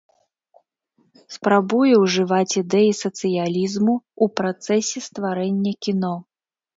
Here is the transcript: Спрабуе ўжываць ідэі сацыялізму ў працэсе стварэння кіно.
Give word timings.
Спрабуе 1.35 1.91
ўжываць 2.03 2.55
ідэі 2.61 2.91
сацыялізму 3.01 3.93
ў 3.97 4.25
працэсе 4.41 4.99
стварэння 5.09 5.73
кіно. 5.89 6.11